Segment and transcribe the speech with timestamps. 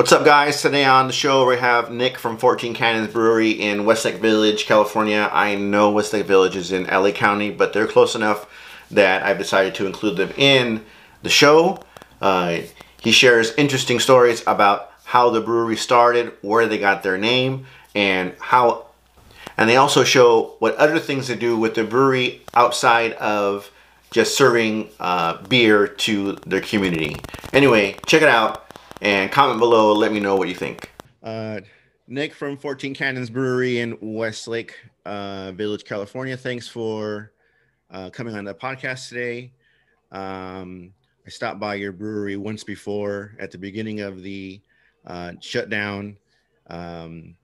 [0.00, 0.62] What's up, guys?
[0.62, 5.28] Today on the show we have Nic from 14 Cannons Brewery in Westlake Village, California.
[5.30, 8.48] I know Westlake Village is in LA County, but they're close enough
[8.90, 10.86] that I've decided to include them in
[11.22, 11.80] the show.
[12.18, 12.60] Uh,
[13.02, 18.34] he shares interesting stories about how the brewery started, where they got their name, and
[18.40, 18.86] how.
[19.58, 23.70] And they also show what other things they do with the brewery outside of
[24.10, 27.16] just serving uh, beer to their community.
[27.52, 28.69] Anyway, check it out
[29.00, 29.92] and comment below.
[29.92, 30.90] Let me know what you think.
[31.22, 31.60] Uh,
[32.06, 34.74] Nic from 14 Cannons Brewery in Westlake
[35.04, 36.36] uh, Village, California.
[36.36, 37.32] Thanks for
[37.90, 39.52] uh, coming on the podcast today.
[40.12, 40.92] Um,
[41.26, 44.60] I stopped by your brewery once before at the beginning of the
[45.06, 46.16] uh, shutdown.
[46.68, 47.36] Um,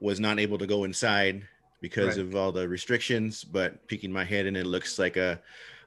[0.00, 1.46] was not able to go inside
[1.80, 2.26] because right.
[2.26, 5.40] of all the restrictions, but peeking my head in, it looks like a,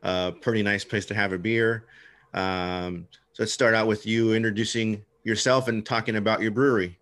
[0.03, 1.86] a pretty nice place to have a beer.
[2.34, 7.00] Um, so let's start out with you introducing yourself and talking about your brewery.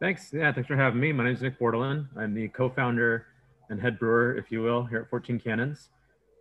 [0.00, 0.32] Thanks.
[0.32, 1.12] Yeah, thanks for having me.
[1.12, 2.06] My name is Nic Bordelin.
[2.16, 3.26] I'm the co-founder
[3.68, 5.90] and head brewer, if you will, here at 14 Cannons.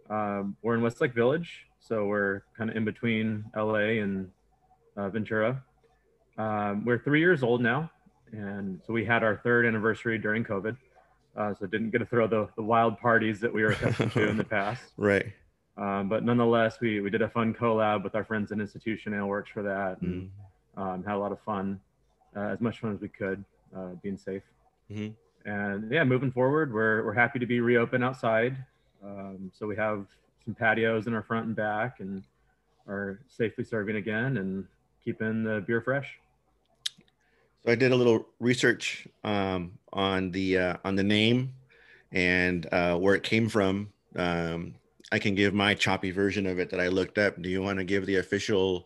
[0.09, 4.31] Um, we're in Westlake Village, so we're kind of in between LA and
[4.95, 5.61] uh, Ventura.
[6.37, 7.91] Um, we're three years old now,
[8.31, 10.77] and so we had our third anniversary during COVID.
[11.35, 14.29] Uh, so didn't get to throw the, the wild parties that we were accustomed to
[14.29, 14.83] in the past.
[14.95, 15.33] Right.
[15.77, 19.27] Um, but nonetheless, we, we did a fun collab with our friends at Institution Ale
[19.27, 20.29] Works for that and
[20.75, 20.81] mm-hmm.
[20.81, 21.79] um, had a lot of fun,
[22.35, 23.43] uh, as much fun as we could,
[23.75, 24.43] uh, being safe.
[24.91, 25.49] Mm-hmm.
[25.49, 28.57] And yeah, moving forward, we're, we're happy to be reopened outside.
[29.03, 30.07] Um, so we have
[30.43, 32.23] some patios in our front and back and
[32.87, 34.65] are safely serving again and
[35.03, 36.19] keeping the beer fresh.
[37.65, 41.53] So I did a little research um, on the uh, on the name
[42.11, 43.89] and uh, where it came from.
[44.15, 44.75] Um,
[45.11, 47.41] I can give my choppy version of it that I looked up.
[47.41, 48.85] Do you want to give the official,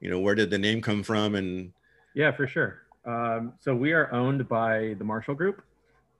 [0.00, 1.34] you know, where did the name come from?
[1.34, 1.72] And
[2.14, 2.82] yeah, for sure.
[3.04, 5.62] Um, so we are owned by the Marshall Group.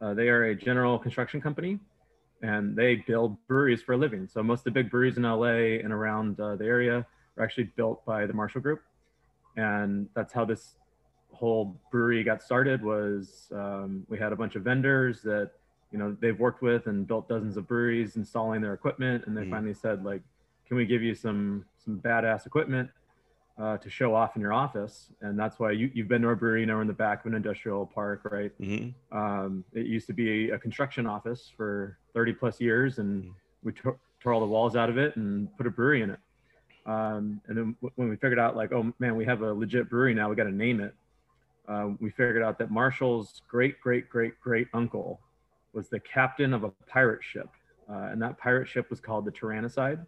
[0.00, 1.78] Uh, they are a general construction company,
[2.42, 4.28] and they build breweries for a living.
[4.32, 7.70] So most of the big breweries in LA and around uh, the area are actually
[7.76, 8.82] built by the Marshall Group,
[9.56, 10.74] and that's how this
[11.32, 12.82] whole brewery got started.
[12.82, 15.52] Was um, we had a bunch of vendors that
[15.92, 19.42] you know they've worked with and built dozens of breweries installing their equipment and they
[19.42, 19.50] mm.
[19.50, 20.22] finally said like
[20.66, 22.90] can we give you some some badass equipment
[23.58, 26.36] uh, to show off in your office and that's why you, you've been to our
[26.36, 29.16] brewery you we're in the back of an industrial park right mm-hmm.
[29.16, 33.32] um, it used to be a construction office for 30 plus years and mm.
[33.62, 36.20] we tore, tore all the walls out of it and put a brewery in it
[36.84, 39.88] um, and then w- when we figured out like oh man we have a legit
[39.88, 40.94] brewery now we got to name it
[41.68, 45.20] uh, we figured out that marshall's great great great great uncle
[45.76, 47.48] was the captain of a pirate ship.
[47.88, 50.04] Uh, and that pirate ship was called the Tyrannicide.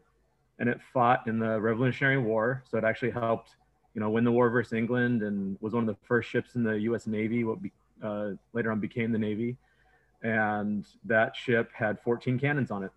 [0.59, 2.65] And it fought in the Revolutionary War.
[2.69, 3.55] So it actually helped,
[3.95, 6.65] you know, win the war versus England and was one of the first ships in
[6.65, 7.07] the U.S.
[7.07, 7.71] Navy, what be,
[8.03, 9.57] uh, later on became the Navy.
[10.23, 12.91] And that ship had 14 cannons on it.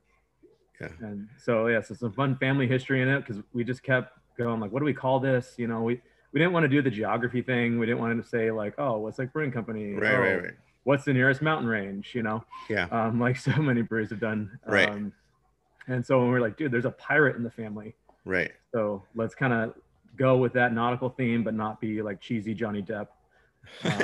[0.80, 0.88] Yeah.
[1.02, 4.59] And so, yeah, so some fun family history in it because we just kept going,
[4.59, 5.53] like, what do we call this?
[5.58, 6.02] You know, we,
[6.32, 7.78] we didn't want to do the geography thing.
[7.78, 9.94] We didn't want to say, like, oh, what's like Brewing Company?
[9.94, 10.53] Right, oh, right, right
[10.84, 12.44] what's the nearest mountain range, you know?
[12.69, 12.86] Yeah.
[12.92, 14.59] Um, like so many breweries have done.
[14.66, 14.90] Right.
[14.90, 15.14] Um,
[15.88, 17.96] and so when we're like, dude, there's a pirate in the family.
[18.25, 18.52] Right.
[18.74, 19.74] So let's kind of
[20.16, 23.08] go with that nautical theme, but not be like cheesy Johnny Depp.
[23.84, 24.02] Um,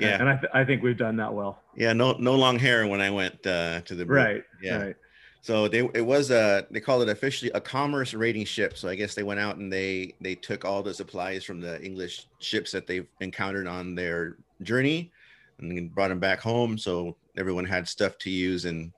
[0.00, 0.18] yeah.
[0.18, 1.62] And I, th- I think we've done that well.
[1.76, 1.92] Yeah.
[1.92, 4.16] No, no long hair when I went uh, to the brew.
[4.16, 4.44] right.
[4.60, 4.82] Yeah.
[4.82, 4.96] Right.
[5.42, 8.76] So they it was a they called it officially a commerce raiding ship.
[8.76, 11.80] So I guess they went out and they they took all the supplies from the
[11.80, 15.12] English ships that they've encountered on their journey
[15.58, 16.78] and brought them back home.
[16.78, 18.92] So everyone had stuff to use and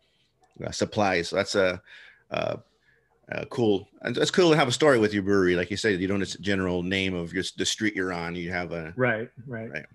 [0.64, 1.28] uh, supplies.
[1.28, 1.80] So that's a,
[2.30, 2.58] a,
[3.30, 3.88] a cool.
[4.02, 6.00] And it's cool to have a story with your brewery, like you said.
[6.00, 8.34] You don't just general name of your the street you're on.
[8.34, 9.86] You have a right, right, right.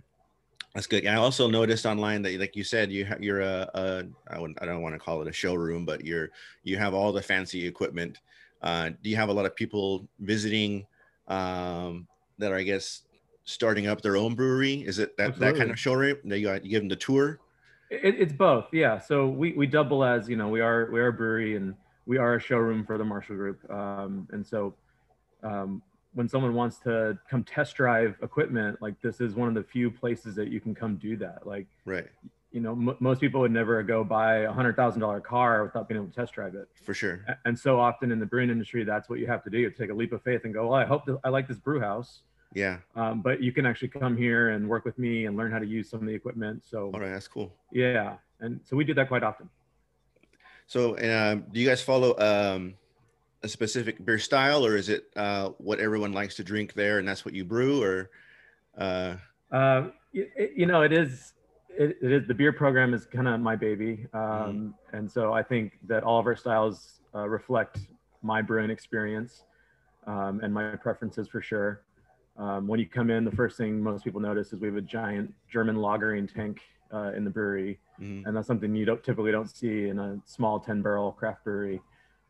[0.74, 1.06] That's good.
[1.06, 4.60] I also noticed online that, like you said, you ha- you're a, a I, wouldn't,
[4.62, 6.30] I don't want to call it a showroom, but you're
[6.64, 8.20] you have all the fancy equipment.
[8.62, 10.86] Uh, do you have a lot of people visiting
[11.28, 12.08] um,
[12.40, 13.02] that are, I guess,
[13.46, 14.76] starting up their own brewery?
[14.86, 17.40] Is it that, that kind of showroom that you, you give them the tour?
[17.90, 19.00] It, it's both, yeah.
[19.00, 21.76] So we, we double as you know we are we are a brewery and
[22.06, 24.74] we are a showroom for the Marshall Group, um, and so
[25.44, 25.82] um,
[26.14, 29.92] when someone wants to come test drive equipment, like this is one of the few
[29.92, 31.46] places that you can come do that.
[31.46, 32.08] Like right,
[32.52, 35.88] you know, m- most people would never go buy a hundred thousand dollar car without
[35.88, 36.70] being able to test drive it.
[36.84, 37.26] For sure.
[37.46, 39.58] And so often in the brewing industry, that's what you have to do.
[39.58, 41.58] You take a leap of faith and go, well, I hope that I like this
[41.58, 42.22] brew house
[42.54, 42.78] yeah.
[42.96, 45.66] Um, but you can actually come here and work with me and learn how to
[45.66, 46.64] use some of the equipment.
[46.70, 46.92] So.
[46.94, 47.54] All right, that's cool.
[47.72, 49.50] Yeah, and so we do that quite often.
[50.68, 52.76] So, uh, do you guys follow um,
[53.42, 57.08] a specific beer style, or is it uh, what everyone likes to drink there, and
[57.08, 58.10] that's what you brew, or?
[58.78, 59.16] Uh,
[59.52, 61.34] uh, it, you know, it is.
[61.76, 64.96] It, it is the beer program is kind of my baby, um, mm-hmm.
[64.96, 67.80] and so I think that all of our styles uh, reflect
[68.22, 69.44] my brewing experience
[70.06, 71.82] um, and my preferences for sure.
[72.38, 74.82] Um, when you come in, the first thing most people notice is we have a
[74.82, 76.62] giant German lagering tank
[76.94, 78.28] uh, in the brewery, mm-hmm.
[78.28, 81.82] and that's something you don't typically don't see in a small 10 barrel craft brewery.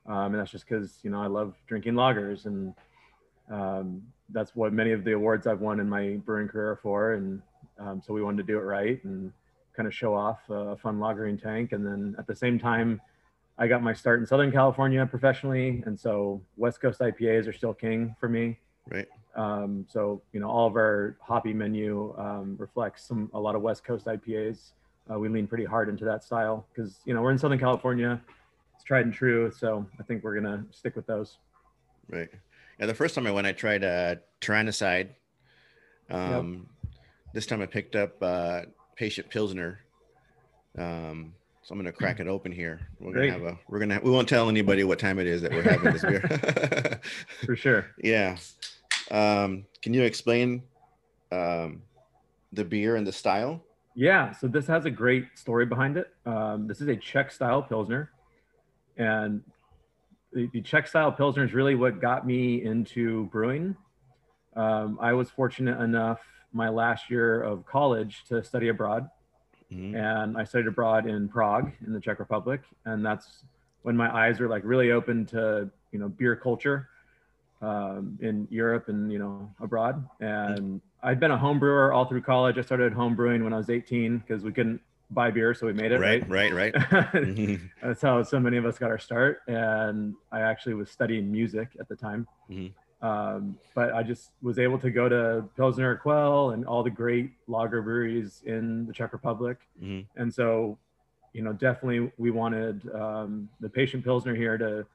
[0.06, 2.74] Um, and that's just because you know I love drinking lagers, and
[3.50, 7.14] um, that's what many of the awards I've won in my brewing career are for.
[7.14, 7.42] And
[7.80, 9.32] um, so we wanted to do it right and
[9.76, 13.00] kind of show off a fun lagering tank, and then at the same time
[13.58, 17.74] I got my start in Southern California professionally, and so West Coast IPAs are still
[17.74, 18.60] king for me.
[18.90, 19.08] Right.
[19.36, 23.62] Um, so you know, all of our hoppy menu um, reflects some a lot of
[23.62, 24.72] West Coast IPAs.
[25.12, 28.22] Uh, we lean pretty hard into that style because you know we're in Southern California.
[28.76, 31.38] It's tried and true, so I think we're gonna stick with those.
[32.10, 32.30] Right.
[32.80, 32.86] Yeah.
[32.86, 35.10] The first time I went, I tried uh, Tyrannicide.
[36.10, 36.94] Um, yep.
[37.34, 38.62] This time I picked up uh,
[38.96, 39.80] Patient Pilsner.
[40.78, 41.34] Um,
[41.64, 42.82] so I'm gonna crack it open here.
[43.00, 43.32] We're Great.
[43.32, 45.62] gonna have a we're gonna we won't tell anybody what time it is that we're
[45.64, 47.00] having this beer.
[47.46, 47.88] For sure.
[48.04, 48.38] Yeah.
[49.12, 50.64] Um, can you explain
[51.32, 51.82] um,
[52.52, 53.64] the beer and the style?
[53.96, 54.32] Yeah.
[54.32, 56.14] So this has a great story behind it.
[56.26, 58.12] Um, this is a Czech style pilsner,
[58.98, 59.42] and
[60.32, 63.76] the, the Czech style pilsner is really what got me into brewing.
[64.56, 66.20] Um, I was fortunate enough
[66.54, 69.10] my last year of college to study abroad
[69.74, 69.96] Mm-hmm.
[69.96, 72.62] And I studied abroad in Prague in the Czech Republic.
[72.86, 73.44] And that's
[73.82, 76.90] when my eyes were like really open to, you know, beer culture
[77.64, 80.06] um, in Europe and, you know, abroad.
[80.20, 80.78] And mm-hmm.
[81.08, 82.58] I'd been a home brewer all through college.
[82.58, 84.82] I started home brewing when I was 18 because we couldn't
[85.12, 85.54] buy beer.
[85.54, 86.00] So we made it.
[86.00, 86.74] Right, right, right.
[86.76, 86.84] right.
[87.14, 87.66] mm-hmm.
[87.82, 89.42] That's how so many of us got our start.
[89.48, 92.28] And I actually was studying music at the time.
[92.50, 93.08] Mm-hmm.
[93.08, 97.32] Um, but I just was able to go to Pilsner Urquell and all the great
[97.48, 99.58] lager breweries in the Czech Republic.
[99.82, 100.22] Mm-hmm.
[100.22, 100.78] And so,
[101.34, 104.86] you know, definitely we wanted um, the Patient Pilsner here to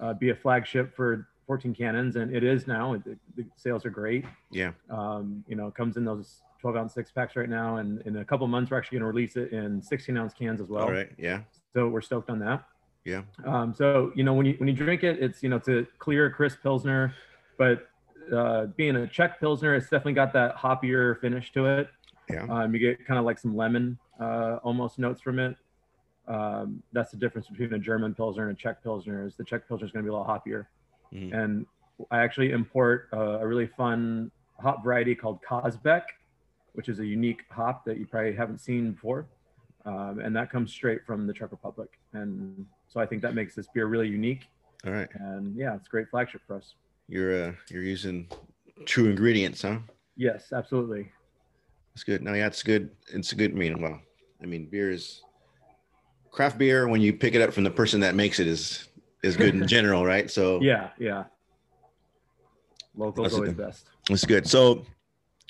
[0.00, 2.96] uh, be a flagship for 14 Cannons, and it is now.
[3.04, 4.24] The, the sales are great.
[4.50, 4.72] Yeah.
[4.90, 8.16] Um, you know, it comes in those 12 ounce six packs right now, and in
[8.16, 10.84] a couple months we're actually going to release it in 16 ounce cans as well.
[10.84, 11.10] All right.
[11.18, 11.40] Yeah.
[11.74, 12.64] So we're stoked on that.
[13.04, 13.22] Yeah.
[13.44, 15.86] Um, so you know when you when you drink it, it's you know it's a
[15.98, 17.14] clear, crisp pilsner
[17.58, 17.88] but
[18.34, 21.88] uh, being a Czech Pilsner, it's definitely got that hoppier finish to it.
[22.28, 22.46] Yeah.
[22.48, 25.56] Um, you get kind of like some lemon uh, almost notes from it.
[26.28, 29.68] Um, that's the difference between a German Pilsner and a Czech Pilsner is the Czech
[29.68, 30.66] Pilsner is going to be a little hoppier.
[31.12, 31.34] Mm-hmm.
[31.34, 31.66] And
[32.10, 34.30] I actually import uh, a really fun
[34.60, 36.04] hop variety called Kazbek,
[36.72, 39.26] which is a unique hop that you probably haven't seen before.
[39.84, 41.98] Um, and that comes straight from the Czech Republic.
[42.12, 44.44] And so I think that makes this beer really unique.
[44.86, 45.08] All right.
[45.14, 46.74] And yeah, it's a great flagship for us
[47.08, 48.28] you're uh, you're using
[48.86, 49.78] true ingredients, huh?
[50.16, 51.10] Yes, absolutely.
[51.94, 52.22] That's good.
[52.22, 52.90] No, yeah, it's good.
[53.12, 53.52] It's a good.
[53.52, 54.00] I mean, well,
[54.42, 55.22] I mean, beer is
[56.30, 58.88] craft beer when you pick it up from the person that makes it is
[59.22, 60.30] is good in general, right?
[60.30, 61.24] So yeah, yeah.
[62.96, 63.86] Local is always best.
[64.08, 64.46] That's good.
[64.46, 64.84] So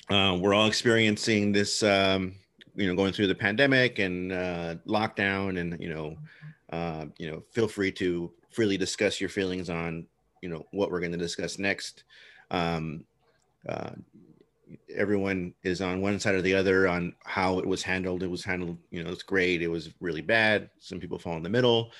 [0.09, 2.35] uh, we're all experiencing this, um,
[2.75, 6.17] you know, going through the pandemic and uh, lockdown, and you know,
[6.71, 10.05] uh, you know, feel free to freely discuss your feelings on
[10.41, 12.03] you know what we're going to discuss next.
[12.51, 13.03] Um,
[13.67, 13.91] uh,
[14.93, 18.23] everyone is on one side or the other on how it was handled.
[18.23, 19.61] It was handled, you know, it's great.
[19.61, 20.69] It was really bad.
[20.79, 21.91] Some people fall in the middle.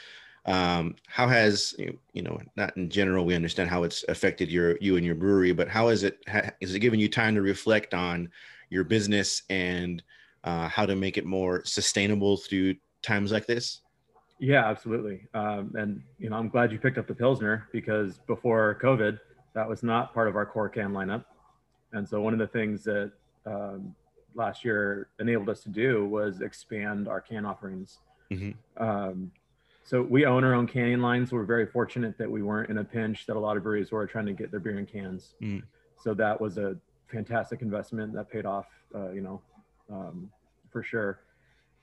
[0.46, 4.98] Um, how has you know, not in general, we understand how it's affected your you
[4.98, 6.24] and your brewery, but how is it?
[6.60, 8.30] Is it giving you time to reflect on
[8.70, 10.04] your business and
[10.44, 13.82] uh, how to make it more sustainable through times like this?
[14.40, 15.28] Yeah, absolutely.
[15.34, 19.20] Um, and you know, I'm glad you picked up the Pilsner because before COVID,
[19.54, 21.24] that was not part of our core can lineup.
[21.94, 23.12] And so one of the things that
[23.46, 23.96] um,
[24.36, 28.00] last year enabled us to do was expand our can offerings.
[28.32, 28.84] Mm-hmm.
[28.84, 29.32] Um,
[29.84, 31.32] so we own our own canning lines.
[31.32, 34.08] We're very fortunate that we weren't in a pinch that a lot of breweries were
[34.08, 35.36] trying to get their beer in cans.
[35.42, 35.64] Mm.
[36.02, 36.78] So that was a
[37.12, 39.42] fantastic investment that paid off, uh, you know,
[39.92, 40.30] um,
[40.72, 41.20] for sure.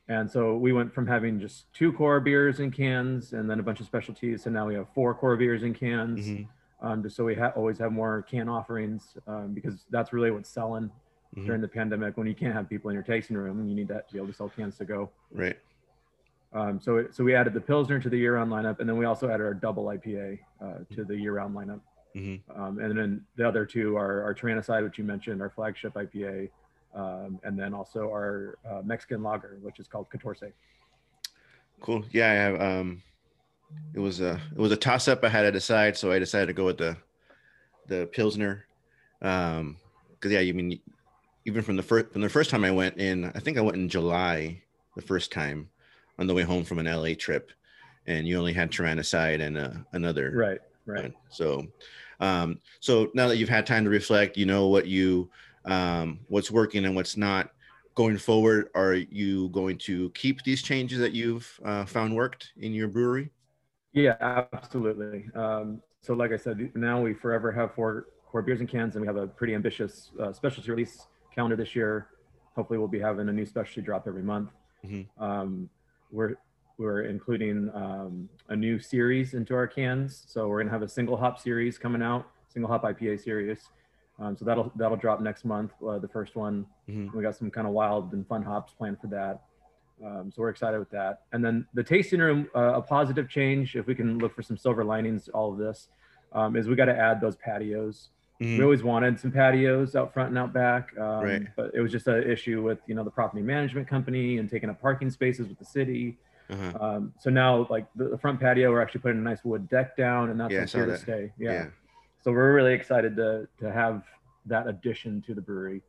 [0.09, 3.63] And so we went from having just two core beers in cans and then a
[3.63, 4.43] bunch of specialties.
[4.43, 6.27] So now we have four core beers in cans.
[6.27, 6.87] Mm-hmm.
[6.87, 10.49] Um, just so we ha- always have more can offerings um, because that's really what's
[10.49, 11.45] selling mm-hmm.
[11.45, 13.89] during the pandemic when you can't have people in your tasting room and you need
[13.89, 15.11] that to be able to sell cans to go.
[15.31, 15.59] Right.
[16.53, 19.05] Um, so, it, so we added the Pilsner to the year-round lineup, and then we
[19.05, 21.81] also added our double IPA uh, to the year-round lineup.
[22.17, 22.61] Mm-hmm.
[22.61, 26.51] Um, and then the other two are our Tyrannicide, which you mentioned, our flagship IPA,
[26.95, 30.53] um, and then also our uh, Mexican lager, which is called Catorce.
[31.81, 32.05] Cool.
[32.11, 32.61] Yeah, I have.
[32.61, 33.03] Um,
[33.95, 35.23] it was a it was a toss up.
[35.25, 36.97] I had to decide, so I decided to go with the
[37.87, 38.67] the pilsner.
[39.23, 39.77] Um,
[40.13, 40.81] because yeah, you mean
[41.45, 43.77] even from the first from the first time I went in, I think I went
[43.77, 44.63] in July
[44.97, 45.71] the first time
[46.21, 47.51] on the way home from an LA trip,
[48.07, 50.31] and you only had Tyrannicide and uh, another.
[50.33, 50.61] Right.
[50.87, 51.13] Right.
[51.31, 51.67] So,
[52.21, 55.31] um, so now that you've had time to reflect, you know what you
[55.65, 57.51] um, what's working and what's not.
[57.97, 62.73] Going forward, are you going to keep these changes that you've uh, found worked in
[62.73, 63.31] your brewery?
[63.93, 64.17] Yeah,
[64.53, 65.29] absolutely.
[65.35, 69.03] Um, so, like I said, now we forever have four core beers and cans, and
[69.03, 72.09] we have a pretty ambitious uh, specialty release calendar this year.
[72.55, 74.51] Hopefully, we'll be having a new specialty drop every month.
[74.85, 75.23] Mm-hmm.
[75.23, 75.69] Um,
[76.11, 76.35] we're
[76.79, 80.25] we're including um, a new series into our cans.
[80.27, 83.69] So we're gonna have a single hop series coming out, single hop IPA series.
[84.19, 86.67] Um, so that'll that'll drop next month, uh, the first one.
[86.89, 87.17] Mm-hmm.
[87.17, 89.43] We got some kind of wild and fun hops planned for that.
[90.05, 91.23] Um, so we're excited with that.
[91.33, 94.57] And then the tasting room, uh, a positive change, if we can look for some
[94.57, 95.89] silver linings, all of this,
[96.33, 98.09] um, is we got to add those patios.
[98.41, 98.59] Mm-hmm.
[98.59, 101.43] We always wanted some patios out front and out back, um, right.
[101.57, 104.71] but it was just an issue with you know the property management company and taking
[104.71, 106.17] up parking spaces with the city.
[106.49, 106.85] Uh-huh.
[106.85, 109.97] Um, so now, like the, the, front patio, we're actually putting a nice wood deck
[109.97, 111.33] down, and that's yeah, here to stay.
[111.39, 111.53] Yeah.
[111.53, 111.67] yeah.
[112.23, 114.05] So we're really excited to to have
[114.47, 115.83] that addition to the brewery.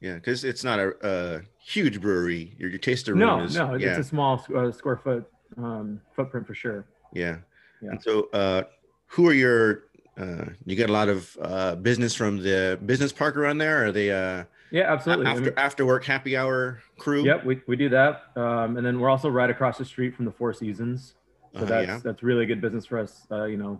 [0.00, 2.54] Yeah, because it's not a, a, huge brewery.
[2.58, 5.24] Your, your taster room no, is no, it's a small uh, square foot
[5.56, 6.86] um, footprint for sure.
[7.14, 7.38] Yeah.
[7.80, 7.90] Yeah.
[7.90, 8.64] And so, uh,
[9.06, 9.84] who are your?
[10.18, 13.86] Uh, you get a lot of uh, business from the business park around there.
[13.86, 14.10] Are they?
[14.10, 15.26] Uh, yeah, absolutely.
[15.26, 17.24] After I mean, after work happy hour crew.
[17.24, 20.24] Yep, we, we do that, um, and then we're also right across the street from
[20.24, 21.14] the Four Seasons,
[21.54, 22.00] so uh, that's yeah.
[22.02, 23.26] that's really good business for us.
[23.30, 23.78] Uh, you know,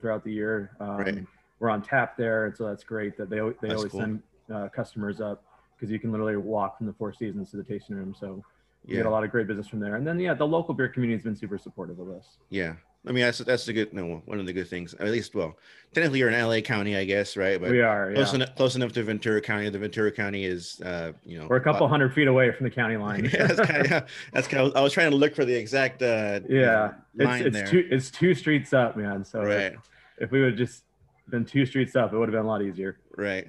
[0.00, 1.26] throughout the year, um, right.
[1.60, 4.00] we're on tap there, and so that's great that they they that's always cool.
[4.00, 5.44] send uh, customers up
[5.76, 8.14] because you can literally walk from the Four Seasons to the tasting room.
[8.18, 8.44] So
[8.84, 9.00] we yeah.
[9.00, 11.16] get a lot of great business from there, and then yeah, the local beer community
[11.16, 12.36] has been super supportive of us.
[12.50, 12.74] Yeah,
[13.06, 14.94] I mean, that's that's the good no one of the good things.
[14.94, 15.58] At least, well,
[15.92, 17.60] technically you're in LA County, I guess, right?
[17.60, 19.68] But we are close, enough, close enough to Ventura County.
[19.70, 22.70] The Ventura County is, uh, you know, we're a couple hundred feet away from the
[22.70, 23.28] county line.
[23.32, 24.76] yeah, that's kind of that's kind of.
[24.76, 26.02] I was trying to look for the exact.
[26.02, 27.66] Uh, yeah, line it's, it's there.
[27.66, 29.24] two it's two streets up, man.
[29.24, 29.72] So right.
[29.72, 29.80] if,
[30.18, 30.84] if we would just
[31.28, 32.98] been two streets up, it would have been a lot easier.
[33.16, 33.48] Right.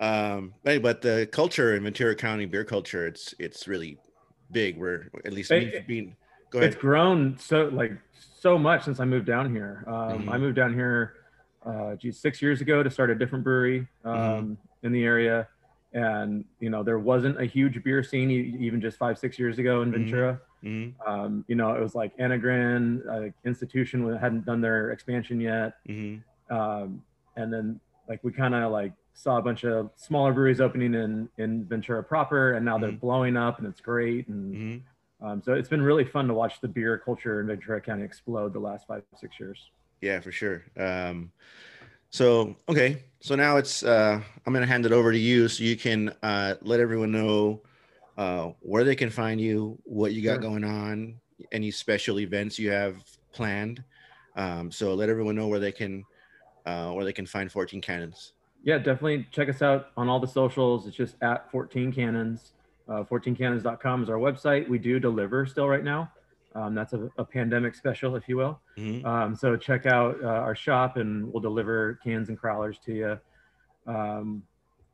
[0.00, 3.98] Um, but the culture in Ventura County beer culture, it's it's really
[4.50, 4.78] big.
[4.78, 6.16] We're at least it, being.
[6.54, 6.72] Go ahead.
[6.72, 9.82] It's grown so like so much since I moved down here.
[9.88, 10.28] Um, mm-hmm.
[10.30, 11.14] I moved down here,
[11.66, 14.52] uh, geez, six years ago to start a different brewery um, mm-hmm.
[14.86, 15.48] in the area,
[15.94, 19.82] and you know there wasn't a huge beer scene even just five six years ago
[19.82, 20.02] in mm-hmm.
[20.04, 20.40] Ventura.
[20.62, 21.10] Mm-hmm.
[21.10, 26.54] Um, you know, it was like Enegren uh, institution hadn't done their expansion yet, mm-hmm.
[26.56, 27.02] um,
[27.34, 31.28] and then like we kind of like saw a bunch of smaller breweries opening in
[31.36, 32.98] in Ventura proper, and now they're mm-hmm.
[32.98, 34.28] blowing up, and it's great.
[34.28, 34.82] And
[35.24, 38.52] um, so it's been really fun to watch the beer culture in Ventura County explode
[38.52, 39.70] the last five six years.
[40.02, 40.64] Yeah, for sure.
[40.76, 41.32] Um,
[42.10, 45.76] so okay, so now it's uh, I'm gonna hand it over to you so you
[45.76, 47.62] can uh, let everyone know
[48.18, 50.42] uh, where they can find you, what you got sure.
[50.42, 51.20] going on,
[51.52, 52.96] any special events you have
[53.32, 53.82] planned.
[54.36, 56.04] Um, so let everyone know where they can
[56.66, 58.34] uh, where they can find 14 Cannons.
[58.62, 60.86] Yeah, definitely check us out on all the socials.
[60.86, 62.52] It's just at 14 Cannons.
[62.88, 64.68] Uh, 14cannons.com is our website.
[64.68, 66.12] We do deliver still right now.
[66.54, 68.60] Um, that's a, a, pandemic special, if you will.
[68.78, 69.04] Mm-hmm.
[69.04, 73.18] Um, so check out uh, our shop and we'll deliver cans and crawlers to you.
[73.92, 74.42] Um,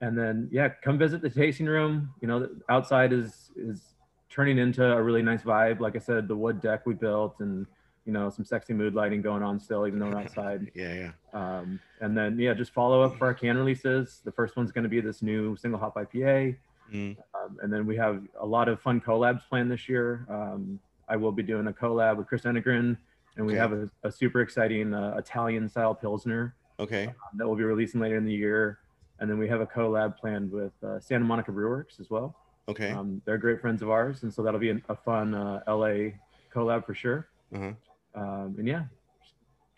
[0.00, 2.14] and then, yeah, come visit the tasting room.
[2.22, 3.94] You know, outside is is
[4.30, 5.80] turning into a really nice vibe.
[5.80, 7.66] Like I said, the wood deck we built and
[8.06, 10.70] you know some sexy mood lighting going on still, even though we're outside.
[10.74, 11.10] yeah, yeah.
[11.34, 14.22] Um, and then yeah, just follow up for our can releases.
[14.24, 16.56] The first one's going to be this new single hop IPA.
[16.92, 17.16] Mm.
[17.44, 20.26] Um, and then we have a lot of fun collabs planned this year.
[20.28, 20.78] Um,
[21.08, 22.96] I will be doing a collab with Chris Enegren,
[23.36, 23.60] and we okay.
[23.60, 26.54] have a, a, super exciting uh, Italian style Pilsner.
[26.78, 27.06] Okay.
[27.06, 28.78] Um, that will be releasing later in the year.
[29.18, 32.34] And then we have a collab planned with uh, Santa Monica Brewworks as well.
[32.68, 32.90] Okay.
[32.90, 34.22] Um, they're great friends of ours.
[34.22, 36.12] And so that'll be an, a fun uh, LA
[36.54, 37.28] collab for sure.
[37.54, 37.72] Uh-huh.
[38.14, 38.84] Um, and yeah,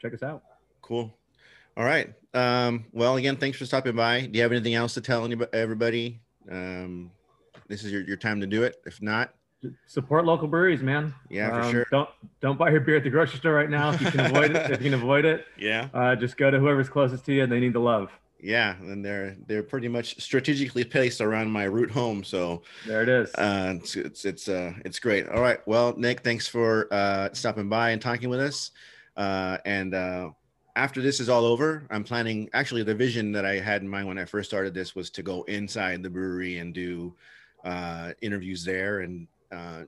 [0.00, 0.42] check us out.
[0.80, 1.12] Cool.
[1.76, 2.12] All right.
[2.34, 4.26] Um, well, again, thanks for stopping by.
[4.26, 6.20] Do you have anything else to tell anybody, everybody?
[7.72, 8.82] This is your, your time to do it.
[8.84, 9.32] If not,
[9.86, 11.14] support local breweries, man.
[11.30, 11.86] Yeah, for um, sure.
[11.90, 12.08] Don't
[12.42, 14.70] don't buy your beer at the grocery store right now if you can avoid it.
[14.72, 15.88] If you can avoid it, yeah.
[15.94, 17.44] Uh, just go to whoever's closest to you.
[17.44, 18.10] And they need the love.
[18.38, 22.24] Yeah, and they're they're pretty much strategically placed around my route home.
[22.24, 23.34] So there it is.
[23.36, 25.26] Uh, it's it's it's uh it's great.
[25.30, 25.66] All right.
[25.66, 28.72] Well, Nic, thanks for uh, stopping by and talking with us.
[29.16, 30.28] Uh, and uh,
[30.76, 34.08] after this is all over, I'm planning actually the vision that I had in mind
[34.08, 37.14] when I first started this was to go inside the brewery and do
[37.64, 39.82] uh, interviews there and uh,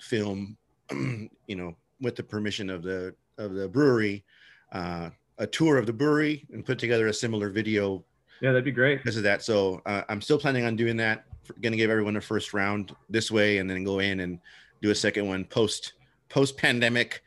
[0.00, 0.56] film,
[0.90, 4.24] you know, with the permission of the of the brewery,
[4.72, 8.04] uh, a tour of the brewery and put together a similar video
[8.40, 8.98] Yeah, that'd be great.
[8.98, 11.24] Because of that, so uh, I'm still planning on doing that.
[11.60, 14.38] Going to give everyone a first round this way, and then go in and
[14.82, 15.94] do a second one post
[16.28, 17.22] post pandemic.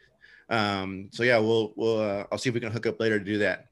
[0.49, 3.25] Um, so yeah, we'll we'll uh, I'll see if we can hook up later to
[3.25, 3.67] do that.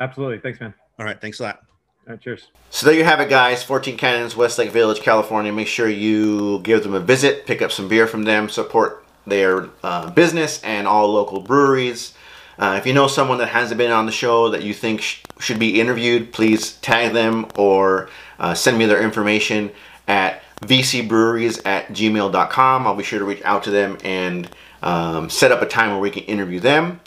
[0.00, 0.38] Absolutely.
[0.38, 0.74] Thanks, man.
[0.98, 1.20] All right.
[1.20, 1.60] Thanks a lot.
[2.06, 2.46] Right, cheers.
[2.70, 3.64] So there you have it, guys.
[3.64, 5.52] 14 Cannons, Westlake Village, California.
[5.52, 9.68] Make sure you give them a visit, pick up some beer from them, support their
[9.82, 12.14] uh, business and all local breweries.
[12.60, 15.22] Uh, if you know someone that hasn't been on the show that you think sh-
[15.40, 18.08] should be interviewed, please tag them or
[18.38, 19.72] uh, send me their information
[20.06, 22.86] at vcbreweries at gmail.com.
[22.86, 24.48] I'll be sure to reach out to them and
[24.80, 27.00] um, set up a time where we can interview them.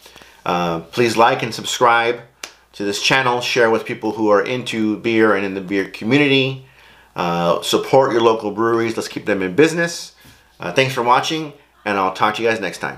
[0.46, 2.22] Uh, please like and subscribe
[2.80, 3.42] to this channel.
[3.42, 6.66] Share with people who are into beer and in the beer community.
[7.14, 8.96] Uh, support your local breweries.
[8.96, 10.16] Let's keep them in business.
[10.62, 11.52] Uh, thanks for watching,
[11.84, 12.98] and I'll talk to you guys next time.